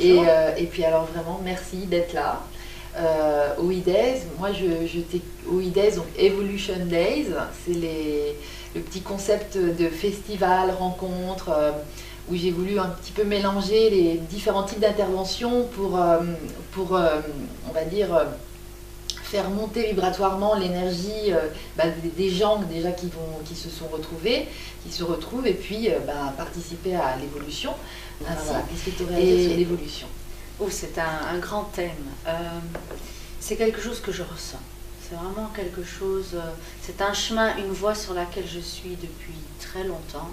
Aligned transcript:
Et, 0.00 0.18
euh, 0.18 0.54
et, 0.56 0.64
puis 0.66 0.84
alors 0.84 1.06
vraiment, 1.06 1.40
merci 1.44 1.86
d'être 1.86 2.12
là. 2.12 2.42
Euh, 2.96 3.54
au 3.58 3.70
IDES, 3.70 4.22
moi 4.38 4.50
je, 4.52 4.86
je 4.86 5.00
au 5.48 5.60
IDES, 5.60 5.96
donc 5.96 6.06
Evolution 6.18 6.86
Days, 6.86 7.26
c'est 7.64 7.74
le 8.74 8.80
petit 8.80 9.02
concept 9.02 9.56
de 9.56 9.88
festival, 9.88 10.70
rencontre, 10.70 11.50
euh, 11.50 11.70
où 12.30 12.34
j'ai 12.34 12.50
voulu 12.50 12.78
un 12.78 12.88
petit 12.88 13.12
peu 13.12 13.24
mélanger 13.24 13.90
les 13.90 14.14
différents 14.14 14.64
types 14.64 14.80
d'interventions 14.80 15.64
pour, 15.74 16.00
euh, 16.00 16.18
pour 16.72 16.92
on 16.92 17.72
va 17.72 17.84
dire, 17.84 18.08
faire 19.30 19.50
monter 19.50 19.88
vibratoirement 19.88 20.54
l'énergie 20.54 21.32
bah, 21.76 21.84
des 22.16 22.30
gens 22.30 22.60
déjà 22.62 22.92
qui, 22.92 23.06
vont, 23.06 23.44
qui 23.44 23.54
se 23.54 23.68
sont 23.68 23.86
retrouvés, 23.88 24.48
qui 24.84 24.92
se 24.92 25.04
retrouvent, 25.04 25.46
et 25.46 25.54
puis 25.54 25.90
bah, 26.06 26.32
participer 26.36 26.94
à 26.96 27.16
l'évolution. 27.16 27.74
Qu'est-ce 28.20 28.84
que 28.84 28.96
tu 28.96 29.02
aurais 29.04 29.16
à 29.16 29.20
dire 29.20 29.48
sur 29.48 29.56
l'évolution? 29.58 30.08
Oh, 30.60 30.68
c'est 30.70 30.98
un, 30.98 31.38
grand 31.38 31.64
thème. 31.64 31.90
Euh, 32.26 32.32
c'est 33.38 33.56
quelque 33.56 33.80
chose 33.80 34.00
que 34.00 34.10
je 34.10 34.22
ressens. 34.22 34.58
C'est 35.00 35.14
vraiment 35.14 35.50
quelque 35.54 35.84
chose. 35.84 36.30
Euh, 36.34 36.50
c'est 36.82 37.00
un 37.00 37.12
chemin, 37.12 37.56
une 37.58 37.70
voie 37.70 37.94
sur 37.94 38.12
laquelle 38.12 38.46
je 38.46 38.58
suis 38.58 38.96
depuis 38.96 39.38
très 39.60 39.84
longtemps 39.84 40.30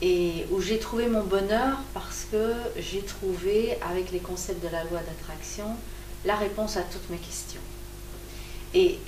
et 0.00 0.46
où 0.50 0.62
j'ai 0.62 0.78
trouvé 0.78 1.08
mon 1.08 1.24
bonheur 1.24 1.76
parce 1.92 2.26
que 2.30 2.52
j'ai 2.78 3.02
trouvé, 3.02 3.76
avec 3.82 4.12
les 4.12 4.20
concepts 4.20 4.62
de 4.64 4.70
la 4.70 4.84
loi 4.84 5.00
d'attraction, 5.00 5.76
la 6.24 6.36
réponse 6.36 6.76
à 6.78 6.82
toutes 6.82 7.10
mes 7.10 7.18
questions. 7.18 7.60
Et 8.74 8.98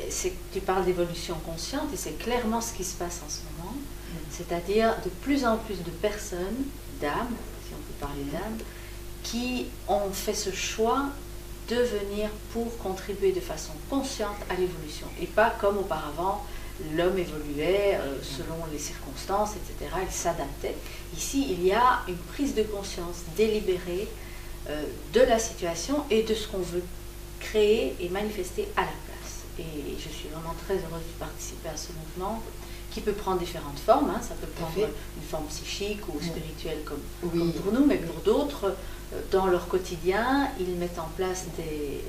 tu 0.53 0.61
parles 0.61 0.85
d'évolution 0.85 1.37
consciente 1.45 1.93
et 1.93 1.97
c'est 1.97 2.19
clairement 2.19 2.61
ce 2.61 2.73
qui 2.73 2.85
se 2.85 2.95
passe 2.95 3.21
en 3.25 3.29
ce 3.29 3.41
moment. 3.57 3.75
Mm. 3.75 4.17
C'est-à-dire 4.31 4.97
de 5.05 5.11
plus 5.23 5.45
en 5.45 5.59
plus 5.59 5.77
de 5.77 5.91
personnes, 5.91 6.65
d'âmes, 7.01 7.37
si 7.67 7.75
on 7.75 7.77
peut 7.77 8.07
parler 8.07 8.25
d'âmes, 8.33 8.59
qui 9.23 9.67
ont 9.89 10.11
fait 10.13 10.35
ce 10.35 10.51
choix 10.51 11.05
de 11.69 11.77
venir 11.77 12.31
pour 12.53 12.77
contribuer 12.79 13.33
de 13.33 13.41
façon 13.41 13.73
consciente 13.89 14.37
à 14.49 14.55
l'évolution 14.55 15.07
et 15.21 15.27
pas 15.27 15.51
comme 15.61 15.79
auparavant 15.79 16.45
l'homme 16.97 17.19
évoluait 17.19 17.99
euh, 18.01 18.17
selon 18.23 18.57
les 18.73 18.79
circonstances, 18.79 19.51
etc. 19.53 19.95
Il 20.03 20.13
s'adaptait. 20.13 20.75
Ici, 21.17 21.47
il 21.51 21.65
y 21.65 21.73
a 21.73 22.01
une 22.09 22.17
prise 22.17 22.55
de 22.55 22.63
conscience 22.63 23.23
délibérée 23.37 24.09
euh, 24.69 24.85
de 25.13 25.21
la 25.21 25.39
situation 25.39 26.05
et 26.11 26.23
de 26.23 26.35
ce 26.35 26.49
qu'on 26.49 26.59
veut 26.59 26.83
créer 27.39 27.97
et 28.01 28.09
manifester 28.09 28.69
à 28.77 28.83
la 28.83 28.87
place. 28.87 29.10
Et 29.61 29.97
je 29.99 30.09
suis 30.09 30.29
vraiment 30.29 30.55
très 30.65 30.75
heureuse 30.75 31.07
de 31.07 31.19
participer 31.19 31.69
à 31.69 31.77
ce 31.77 31.93
mouvement 31.93 32.43
qui 32.91 33.01
peut 33.01 33.13
prendre 33.13 33.39
différentes 33.39 33.79
formes. 33.79 34.11
Hein. 34.11 34.21
Ça 34.23 34.35
peut 34.35 34.47
prendre 34.47 34.79
une 34.79 35.23
forme 35.29 35.47
psychique 35.47 36.01
ou 36.09 36.21
spirituelle 36.21 36.79
comme, 36.85 37.03
pour 37.53 37.73
nous, 37.73 37.87
mais 37.87 37.97
pour 37.97 38.23
d'autres, 38.23 38.75
euh, 39.15 39.21
dans 39.31 39.47
leur 39.47 39.69
quotidien, 39.69 40.49
ils 40.59 40.75
mettent 40.77 40.99
en 40.99 41.09
place 41.17 41.47
des, 41.57 42.03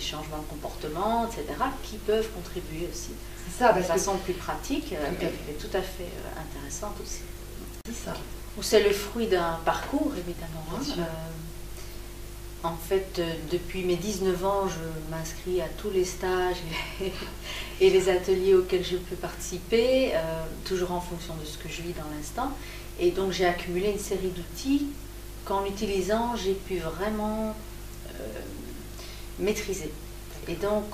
changements 0.00 0.38
de 0.38 0.48
comportement, 0.48 1.26
etc., 1.26 1.44
qui 1.82 1.96
peuvent 1.96 2.28
contribuer 2.32 2.88
aussi 2.88 3.10
ça, 3.58 3.72
de 3.72 3.82
façon 3.82 4.16
plus 4.18 4.34
pratique 4.34 4.92
euh, 4.92 5.10
et, 5.50 5.54
tout 5.54 5.76
à 5.76 5.82
fait 5.82 6.04
euh, 6.04 6.40
intéressante 6.40 6.94
aussi. 7.02 7.22
C'est 7.84 8.04
ça. 8.04 8.14
Ou 8.56 8.62
c'est 8.62 8.84
le 8.84 8.92
fruit 8.92 9.26
d'un 9.26 9.58
parcours, 9.64 10.12
évidemment. 10.16 10.64
Hein. 10.72 11.04
En 12.64 12.74
fait, 12.76 13.20
depuis 13.52 13.84
mes 13.84 13.94
19 13.94 14.44
ans, 14.44 14.68
je 14.68 15.10
m'inscris 15.10 15.60
à 15.60 15.68
tous 15.68 15.90
les 15.90 16.04
stages 16.04 16.56
et, 17.00 17.10
les 17.90 18.08
ateliers 18.08 18.54
auxquels 18.54 18.84
je 18.84 18.96
peux 18.96 19.14
participer, 19.14 20.12
toujours 20.64 20.90
en 20.90 21.00
fonction 21.00 21.34
de 21.36 21.44
ce 21.44 21.56
que 21.56 21.68
je 21.68 21.82
vis 21.82 21.92
dans 21.92 22.16
l'instant. 22.16 22.50
Et 22.98 23.12
donc 23.12 23.30
j'ai 23.30 23.46
accumulé 23.46 23.90
une 23.92 23.98
série 23.98 24.30
d'outils 24.30 24.88
qu'en 25.48 25.64
l'utilisant, 25.64 26.36
j'ai 26.36 26.52
pu 26.52 26.76
vraiment 26.76 27.54
euh, 28.08 28.40
maîtriser. 29.38 29.90
Et 30.46 30.54
donc, 30.54 30.84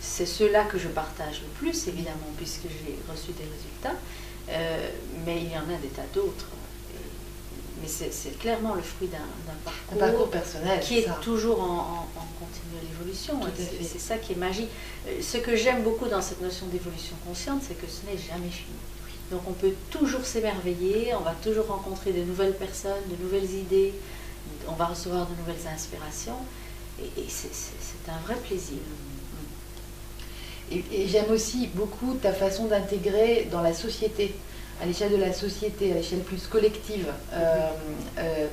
c'est 0.00 0.26
ceux-là 0.26 0.64
que 0.64 0.78
je 0.78 0.88
partage 0.88 1.42
le 1.42 1.48
plus, 1.58 1.88
évidemment, 1.88 2.32
puisque 2.38 2.62
j'ai 2.62 2.96
reçu 3.10 3.32
des 3.32 3.44
résultats, 3.44 3.98
euh, 4.48 4.88
mais 5.26 5.42
il 5.42 5.52
y 5.52 5.56
en 5.56 5.74
a 5.74 5.78
des 5.80 5.88
tas 5.88 6.02
d'autres. 6.14 6.46
Mais 7.82 7.88
c'est 7.88 8.38
clairement 8.38 8.74
le 8.74 8.82
fruit 8.82 9.08
d'un 9.08 9.18
parcours, 9.64 9.98
parcours, 9.98 10.30
personnel 10.30 10.80
qui 10.80 11.00
est, 11.00 11.08
toujours 11.20 11.60
en, 11.60 12.06
en, 12.16 12.26
continuelle 12.38 12.86
évolution. 12.92 13.40
C'est 13.82 13.98
ça 13.98 14.18
qui 14.18 14.32
est 14.32 14.36
magique. 14.36 14.68
Euh, 15.08 15.20
ce 15.20 15.38
que 15.38 15.56
j'aime 15.56 15.82
beaucoup 15.82 16.06
dans 16.06 16.22
cette 16.22 16.40
notion 16.40 16.66
d'évolution 16.66 17.16
consciente, 17.26 17.62
c'est 17.66 17.74
que 17.74 17.88
ce 17.88 18.06
n'est 18.06 18.18
jamais 18.18 18.50
fini. 18.50 18.76
Donc 19.32 19.40
on 19.48 19.52
peut 19.52 19.72
toujours 19.90 20.24
s'émerveiller, 20.24 21.14
on 21.14 21.22
va 21.22 21.34
toujours 21.42 21.66
rencontrer 21.66 22.12
de 22.12 22.22
nouvelles 22.22 22.54
personnes, 22.54 23.02
de 23.08 23.22
nouvelles 23.22 23.50
idées, 23.50 23.94
on 24.68 24.72
va 24.72 24.86
recevoir 24.86 25.26
de 25.26 25.34
nouvelles 25.36 25.66
inspirations, 25.72 26.36
et, 27.00 27.24
c'est 27.28 28.10
un 28.10 28.18
vrai 28.26 28.36
plaisir. 28.46 28.78
Et, 30.70 31.08
j'aime 31.08 31.30
aussi 31.30 31.68
beaucoup 31.74 32.14
ta 32.20 32.32
façon 32.32 32.66
d'intégrer 32.66 33.48
dans 33.50 33.62
la 33.62 33.72
société, 33.72 34.34
à 34.80 34.86
l'échelle 34.86 35.12
de 35.12 35.16
la 35.16 35.32
société, 35.32 35.92
à 35.92 35.94
l'échelle 35.94 36.20
plus 36.20 36.46
collective, 36.46 37.06
euh, 37.32 37.68
euh, 38.18 38.46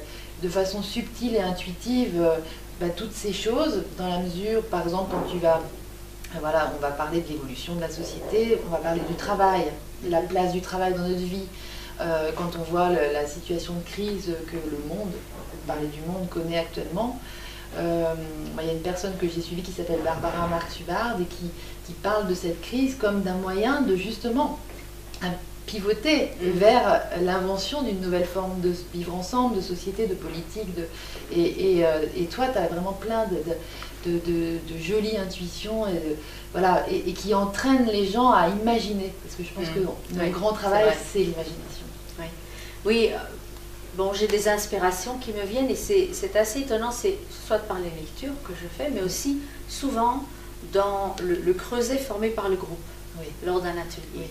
de 0.44 0.50
façon 0.50 0.82
subtile 0.82 1.36
et 1.36 1.42
intuitive, 1.42 2.14
euh, 2.20 2.36
bah, 2.80 2.88
toutes 2.96 3.14
ces 3.14 3.34
choses, 3.34 3.84
dans 3.98 4.08
la 4.08 4.20
mesure, 4.20 4.64
par 4.64 4.84
exemple, 4.84 5.12
quand 5.12 5.32
tu 5.32 5.40
vas 5.40 5.62
voilà, 6.40 6.72
on 6.78 6.80
va 6.80 6.92
parler 6.92 7.22
de 7.22 7.30
l'évolution 7.30 7.74
de 7.74 7.82
la 7.82 7.90
société, 7.90 8.60
on 8.68 8.70
va 8.70 8.78
parler 8.78 9.02
du 9.10 9.16
travail, 9.16 9.64
la 10.08 10.22
place 10.22 10.52
du 10.52 10.62
travail 10.62 10.94
dans 10.94 11.08
notre 11.08 11.16
vie. 11.16 11.48
Quand 11.98 12.52
on 12.58 12.64
voit 12.72 12.90
la 12.92 13.26
situation 13.26 13.74
de 13.74 13.82
crise 13.82 14.32
que 14.46 14.56
le 14.56 14.78
monde, 14.88 15.10
parler 15.66 15.88
du 15.88 16.02
monde, 16.02 16.30
connaît 16.30 16.60
actuellement, 16.60 17.20
il 17.76 18.66
y 18.66 18.70
a 18.70 18.74
une 18.74 18.82
personne 18.82 19.18
que 19.20 19.28
j'ai 19.28 19.42
suivie 19.42 19.64
qui 19.64 19.72
s'appelle 19.72 20.02
Barbara 20.06 20.46
Marx-Hubbard 20.46 21.20
et 21.20 21.26
qui, 21.26 21.50
qui, 21.88 21.94
parle 21.94 22.28
de 22.28 22.36
cette 22.36 22.62
crise 22.62 22.96
comme 22.96 23.24
d'un 23.24 23.38
moyen 23.38 23.82
de 23.82 23.96
justement 23.96 24.60
pivoter 25.70 26.30
vers 26.42 27.04
l'invention 27.22 27.84
d'une 27.84 28.02
nouvelle 28.02 28.26
forme 28.26 28.60
de 28.62 28.74
vivre 28.94 29.14
ensemble, 29.14 29.58
de 29.58 29.62
société, 29.62 30.08
de 30.08 30.16
politique. 30.16 30.74
De, 30.76 30.86
et, 31.36 31.86
euh, 31.86 32.06
toi, 32.32 32.48
tu 32.48 32.58
as 32.58 32.68
vraiment 32.68 32.94
plein 32.94 33.26
de 33.26 33.54
de, 34.06 34.60
jolie 34.80 35.18
intuition 35.18 35.88
et, 35.88 36.18
voilà, 36.52 36.86
et, 36.90 37.14
qui 37.14 37.34
entraîne 37.34 37.86
les 37.88 38.06
gens 38.06 38.32
à 38.32 38.48
imaginer. 38.50 39.14
Parce 39.24 39.36
que 39.36 39.44
je 39.44 39.54
pense 39.54 39.70
mm. 39.70 40.20
que 40.20 40.24
le 40.24 40.30
grand 40.32 40.54
travail, 40.54 40.86
c'est 41.12 41.20
l'imagination. 41.20 41.86
Oui, 42.20 42.26
oui 42.86 43.10
euh, 43.12 43.18
bon, 43.96 44.14
j'ai 44.14 44.28
des 44.28 44.48
inspirations 44.48 45.18
qui 45.18 45.34
me 45.34 45.44
viennent 45.44 45.70
et 45.70 45.76
c'est 45.76 46.36
assez 46.36 46.62
étonnant, 46.62 46.92
c'est 46.92 47.18
soit 47.46 47.60
par 47.60 47.78
les 47.78 47.90
lectures 47.90 48.34
que 48.44 48.54
je 48.54 48.68
fais, 48.68 48.90
mais 48.90 49.02
aussi 49.02 49.40
souvent 49.68 50.24
dans 50.74 51.16
le, 51.22 51.54
creuset 51.54 51.98
formé 51.98 52.30
par 52.30 52.50
le 52.50 52.56
groupe 52.56 52.78
lors 53.46 53.62
d'un 53.62 53.72
atelier. 53.72 54.30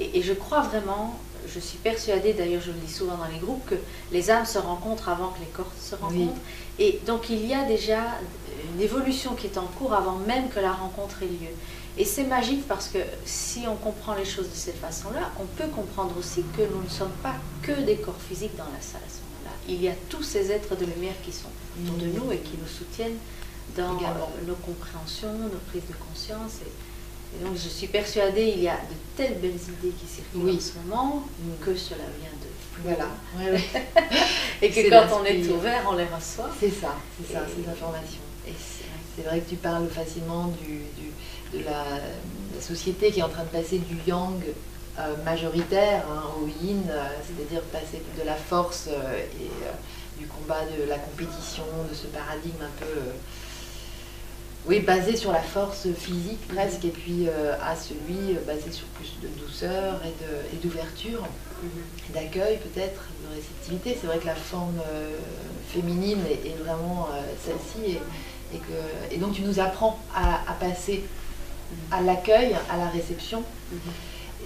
Et, 0.00 0.22
je 0.22 0.32
crois 0.32 0.62
vraiment, 0.62 1.18
je 1.46 1.58
suis 1.58 1.78
persuadée, 1.78 2.32
d'ailleurs 2.32 2.62
je 2.62 2.70
le 2.70 2.78
dis 2.78 2.92
souvent 2.92 3.16
dans 3.16 3.26
les 3.26 3.38
groupes, 3.38 3.64
que 3.66 3.74
les 4.10 4.30
âmes 4.30 4.46
se 4.46 4.58
rencontrent 4.58 5.08
avant 5.08 5.28
que 5.28 5.40
les 5.40 5.46
corps 5.46 5.72
se 5.80 5.94
rencontrent. 5.94 6.40
Et 6.78 7.00
donc 7.06 7.28
il 7.30 7.46
y 7.46 7.54
a 7.54 7.64
déjà 7.64 8.00
une 8.74 8.80
évolution 8.80 9.34
qui 9.34 9.46
est 9.46 9.58
en 9.58 9.66
cours 9.78 9.92
avant 9.92 10.16
même 10.16 10.48
que 10.48 10.60
la 10.60 10.72
rencontre 10.72 11.22
ait 11.22 11.26
lieu. 11.26 11.52
Et 11.98 12.06
c'est 12.06 12.24
magique 12.24 12.66
parce 12.66 12.88
que 12.88 12.98
si 13.26 13.64
on 13.68 13.76
comprend 13.76 14.14
les 14.14 14.24
choses 14.24 14.48
de 14.48 14.54
cette 14.54 14.78
façon-là, 14.78 15.30
on 15.38 15.44
peut 15.44 15.68
comprendre 15.68 16.16
aussi 16.18 16.42
que 16.56 16.62
nous 16.62 16.82
ne 16.82 16.88
sommes 16.88 17.12
pas 17.22 17.34
que 17.60 17.72
des 17.82 17.96
corps 17.96 18.20
physiques 18.28 18.56
dans 18.56 18.64
la 18.64 18.80
salle 18.80 19.02
à 19.06 19.10
ce 19.10 19.20
moment-là. 19.20 19.56
Il 19.68 19.82
y 19.82 19.88
a 19.88 19.94
tous 20.08 20.22
ces 20.22 20.50
êtres 20.50 20.74
de 20.74 20.86
lumière 20.86 21.14
qui 21.22 21.32
sont 21.32 21.50
autour 21.82 21.96
de 21.98 22.06
nous 22.06 22.32
et 22.32 22.38
qui 22.38 22.56
nous 22.58 22.68
soutiennent 22.68 23.18
dans 23.76 23.92
nos 23.92 24.54
compréhensions, 24.54 25.32
nos 25.34 25.60
prises 25.68 25.86
de 25.86 25.94
conscience. 26.08 26.60
Et, 26.62 26.91
donc 27.40 27.54
je 27.54 27.68
suis 27.68 27.86
persuadée, 27.86 28.52
il 28.56 28.62
y 28.62 28.68
a 28.68 28.76
de 28.76 28.94
telles 29.16 29.38
belles 29.38 29.50
idées 29.52 29.94
qui 29.98 30.06
circulent 30.06 30.56
en 30.56 30.60
ce 30.60 30.72
moment 30.84 31.26
que 31.64 31.74
cela 31.74 32.04
vient 32.20 32.30
de 32.30 32.52
voilà. 32.84 33.08
et 34.62 34.70
que 34.70 34.90
quand 34.90 35.20
on 35.20 35.24
est 35.24 35.46
ouvert, 35.48 35.86
on 35.88 35.94
les 35.94 36.04
reçoit. 36.04 36.50
C'est 36.58 36.70
ça, 36.70 36.96
c'est 37.18 37.32
ça, 37.32 37.40
ces 37.46 37.68
informations. 37.70 38.22
Et 38.46 38.52
c'est 39.16 39.22
vrai 39.22 39.40
que 39.40 39.50
tu 39.50 39.56
parles 39.56 39.88
facilement 39.88 40.46
du, 40.46 40.80
de 41.56 41.64
la, 41.64 42.00
société 42.60 43.10
qui 43.10 43.18
est 43.18 43.22
en 43.24 43.28
train 43.28 43.42
de 43.42 43.48
passer 43.48 43.78
du 43.78 43.96
yang 44.06 44.40
euh, 44.98 45.16
majoritaire 45.24 46.04
hein, 46.08 46.22
au 46.40 46.46
yin, 46.46 46.84
euh, 46.88 47.08
c'est-à-dire 47.26 47.60
passer 47.62 48.00
de 48.16 48.24
la 48.24 48.36
force 48.36 48.88
euh, 48.88 49.24
et 49.40 50.20
du 50.20 50.28
combat 50.28 50.60
de 50.66 50.88
la 50.88 50.98
compétition, 50.98 51.64
de 51.90 51.94
ce 51.94 52.06
paradigme 52.06 52.62
un 52.62 52.78
peu 52.78 53.00
oui, 54.66 54.80
basé 54.80 55.16
sur 55.16 55.32
la 55.32 55.42
force 55.42 55.88
physique 55.92 56.46
presque, 56.48 56.84
et 56.84 56.90
puis 56.90 57.28
à 57.28 57.74
celui 57.74 58.34
basé 58.46 58.70
sur 58.70 58.86
plus 58.88 59.12
de 59.20 59.28
douceur 59.42 60.00
et 60.04 60.56
d'ouverture, 60.56 61.26
et 62.08 62.12
d'accueil 62.12 62.58
peut-être, 62.58 63.08
de 63.24 63.34
réceptivité. 63.34 63.98
C'est 64.00 64.06
vrai 64.06 64.18
que 64.18 64.26
la 64.26 64.36
forme 64.36 64.80
féminine 65.68 66.20
est, 66.44 66.62
vraiment 66.62 67.08
celle-ci, 67.44 67.98
et, 69.10 69.18
donc 69.18 69.32
tu 69.32 69.42
nous 69.42 69.58
apprends 69.58 69.98
à, 70.14 70.52
passer 70.60 71.02
à 71.90 72.00
l'accueil, 72.00 72.54
à 72.70 72.76
la 72.76 72.88
réception, 72.88 73.42
mhm. 73.70 73.78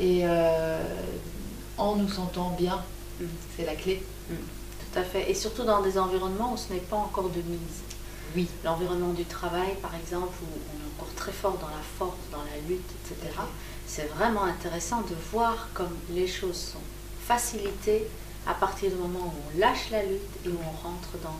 et 0.01 0.21
euh, 0.25 0.79
en 1.79 1.97
nous 1.97 2.09
sentant 2.09 2.51
bien, 2.59 2.83
mhm. 3.21 3.29
c'est 3.57 3.65
la 3.65 3.75
clé. 3.75 4.03
Mhm. 4.31 4.37
tout 4.37 4.99
à 4.99 5.03
fait. 5.03 5.31
Et 5.31 5.35
surtout 5.35 5.65
dans 5.65 5.83
des 5.83 5.99
environnements 5.99 6.53
où 6.53 6.57
ce 6.57 6.73
n'est 6.73 6.81
pas 6.81 6.97
encore 6.97 7.29
de 7.31 7.43
mise. 7.43 7.83
Oui. 8.37 8.47
L'environnement 8.65 9.15
du 9.15 9.25
travail, 9.25 9.77
par 9.81 9.95
exemple, 9.95 10.35
où 10.43 10.47
on 10.47 10.77
est 10.79 10.95
encore 10.95 11.15
très 11.15 11.33
fort 11.33 11.57
dans 11.57 11.69
la 11.69 11.83
force, 11.99 12.19
dans 12.31 12.45
la 12.45 12.69
lutte, 12.69 12.91
etc. 13.05 13.35
C'est 13.87 14.09
vraiment 14.15 14.45
intéressant 14.45 15.01
de 15.01 15.15
voir 15.33 15.69
comme 15.73 15.97
les 16.11 16.27
choses 16.27 16.57
sont 16.57 16.87
facilitées 17.27 18.07
à 18.47 18.53
partir 18.53 18.91
du 18.91 18.97
moment 18.97 19.21
où 19.21 19.33
on 19.57 19.59
lâche 19.59 19.91
la 19.91 20.03
lutte 20.03 20.37
et 20.45 20.49
où 20.49 20.59
on 20.61 20.87
rentre 20.87 21.17
dans 21.23 21.37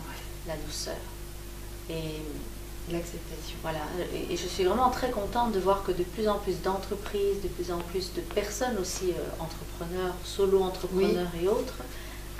la 0.47 0.55
douceur. 0.57 0.97
Et 1.89 2.21
l'acceptation. 2.91 3.57
Voilà, 3.61 3.79
et, 4.13 4.35
je 4.35 4.47
suis 4.47 4.63
vraiment 4.63 4.89
très 4.89 5.11
contente 5.11 5.51
de 5.51 5.59
voir 5.59 5.83
que 5.83 5.91
de 5.91 6.03
plus 6.03 6.27
en 6.27 6.39
plus 6.39 6.61
d'entreprises, 6.61 7.41
de 7.43 7.47
plus 7.49 7.71
en 7.71 7.79
plus 7.79 8.13
de 8.13 8.21
personnes 8.21 8.77
aussi, 8.79 9.11
euh, 9.11 9.43
entrepreneurs, 9.43 10.15
solo-entrepreneurs 10.23 11.29
et 11.41 11.47
autres, 11.47 11.75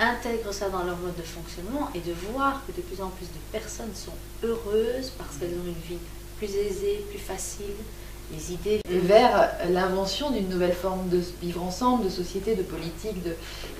intègrent 0.00 0.52
ça 0.52 0.68
dans 0.68 0.84
leur 0.84 0.96
mode 0.98 1.16
de 1.16 1.22
fonctionnement 1.22 1.90
et 1.94 2.00
de 2.00 2.12
voir 2.32 2.62
que 2.66 2.72
de 2.72 2.82
plus 2.82 3.02
en 3.02 3.08
plus 3.08 3.26
de 3.26 3.38
personnes 3.52 3.94
sont 3.94 4.12
heureuses 4.44 5.10
parce 5.18 5.36
qu'elles 5.36 5.54
ont 5.54 5.66
une 5.66 5.88
vie 5.88 6.00
plus 6.38 6.54
aisée, 6.54 7.04
plus 7.10 7.18
facile, 7.18 7.74
les 8.32 8.52
idées. 8.52 8.80
Vers 8.88 9.50
l'invention 9.70 10.30
d'une 10.30 10.48
nouvelle 10.48 10.72
forme 10.72 11.08
de 11.08 11.20
vivre 11.42 11.62
ensemble, 11.62 12.04
de 12.04 12.10
société, 12.10 12.54
de 12.54 12.62
politique. 12.62 13.22
De, 13.22 13.34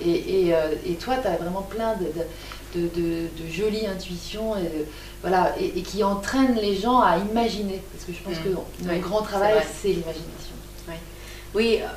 et, 0.05 0.53
euh, 0.53 0.75
toi, 0.99 1.17
tu 1.17 1.27
as 1.27 1.37
vraiment 1.37 1.61
plein 1.61 1.95
de, 1.95 2.79
de, 2.79 3.27
jolies 3.49 3.87
intuitions 3.87 4.57
et, 4.57 4.85
voilà, 5.21 5.55
et, 5.59 5.81
qui 5.81 6.03
entraînent 6.03 6.55
les 6.55 6.75
gens 6.75 6.99
à 6.99 7.17
imaginer. 7.17 7.81
Parce 7.93 8.05
que 8.05 8.13
je 8.13 8.21
pense 8.23 8.39
mmh. 8.39 8.87
que 8.87 8.93
le 8.93 8.99
grand 8.99 9.21
travail, 9.21 9.55
c'est 9.81 9.89
l'imagination. 9.89 10.55
Oui, 10.87 10.95
oui 11.55 11.79
euh, 11.81 11.87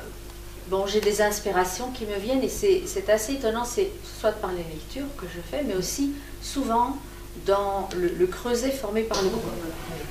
bon, 0.67 0.85
j'ai 0.85 1.01
des 1.01 1.21
inspirations 1.21 1.91
qui 1.91 2.05
me 2.05 2.17
viennent 2.17 2.43
et 2.43 2.49
c'est 2.49 3.09
assez 3.09 3.33
étonnant, 3.33 3.65
c'est 3.65 3.89
soit 4.19 4.31
par 4.31 4.51
les 4.51 4.63
lectures 4.63 5.07
que 5.17 5.25
je 5.33 5.39
fais, 5.41 5.63
mais 5.63 5.75
aussi 5.75 6.13
souvent 6.41 6.97
dans 7.45 7.89
le, 7.95 8.27
creuset 8.27 8.71
formé 8.71 9.01
par 9.01 9.21
le 9.21 9.29
groupe 9.29 9.43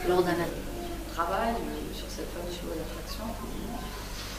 lors 0.08 0.22
d'un 0.22 0.34
travail 1.14 1.54
cette 2.14 2.28
fameuse 2.36 2.60
loi 2.64 2.74
d'attraction 2.76 3.24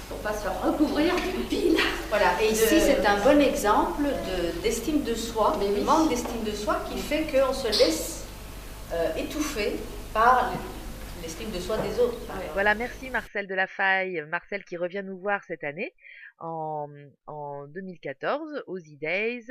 pour 0.09 0.17
pas 0.19 0.33
se 0.33 0.43
faire 0.43 0.61
recouvrir 0.63 1.15
d'une 1.15 1.45
pile. 1.45 1.77
Voilà, 2.09 2.41
et 2.41 2.51
ici 2.51 2.79
c'est 2.79 3.05
un 3.05 3.17
bon 3.19 3.41
exemple 3.41 4.03
d'estime 4.61 5.03
de, 5.03 5.15
soi, 5.15 5.57
mais 5.59 5.81
manque 5.81 6.09
d'estime 6.09 6.43
de 6.45 6.55
soi 6.55 6.81
qui 6.89 6.99
fait 6.99 7.25
qu'on 7.31 7.53
se 7.53 7.67
laisse 7.67 8.25
euh, 8.93 9.09
étouffer 9.17 9.79
par 10.13 10.51
l'estime 11.23 11.51
de 11.51 11.59
soi 11.59 11.77
des 11.77 11.99
autres. 12.01 12.19
Voilà, 12.51 12.75
merci 12.75 13.09
Marcel 13.09 13.47
de 13.47 13.55
la 13.55 13.65
Faille, 13.65 14.21
Marcel 14.27 14.65
qui 14.65 14.75
revient 14.75 15.03
nous 15.05 15.17
voir 15.17 15.41
cette 15.45 15.63
année 15.63 15.93
en, 16.39 16.89
en 17.27 17.65
2014 17.67 18.63
aux 18.67 18.77
E-Days. 18.77 19.45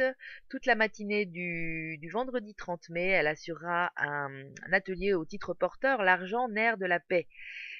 Toute 0.51 0.67
la 0.67 0.75
matinée 0.75 1.25
du, 1.25 1.99
vendredi 2.13 2.55
30 2.55 2.91
mai, 2.91 3.07
elle 3.07 3.27
assurera 3.27 3.91
un, 3.97 4.29
atelier 4.71 5.15
au 5.15 5.25
titre 5.25 5.55
porteur 5.55 6.03
L'argent, 6.03 6.47
nerf 6.49 6.77
de 6.77 6.85
la 6.85 7.01
paix 7.01 7.27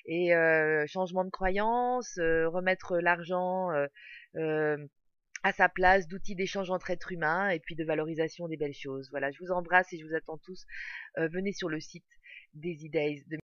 et 0.07 0.35
euh, 0.35 0.87
changement 0.87 1.27
de 1.27 1.31
croyance, 1.31 2.17
euh, 2.17 2.49
remettre 2.49 2.97
l'argent 2.97 3.73
euh, 4.37 4.79
à 5.43 5.53
sa 5.53 5.69
place 5.69 6.09
d'outil 6.09 6.35
d'échange 6.35 6.71
entre 6.71 6.91
êtres 6.91 7.13
humains 7.13 7.51
et 7.51 7.61
puis 7.61 7.77
de 7.77 7.85
valorisation 7.85 8.49
des 8.49 8.57
belles 8.57 8.73
choses. 8.73 9.11
Voilà, 9.11 9.31
je 9.33 9.39
vous 9.45 9.53
embrasse 9.53 9.93
et 9.93 9.99
je 9.99 10.07
vous 10.07 10.15
attends 10.15 10.39
tous. 10.39 10.65
venez 11.19 11.53
sur 11.53 11.69
le 11.69 11.79
site 11.79 12.07
des 12.55 12.87
e 12.87 13.37